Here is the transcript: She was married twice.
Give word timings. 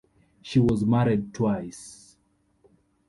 She 0.41 0.57
was 0.59 0.83
married 0.83 1.31
twice. 1.31 2.17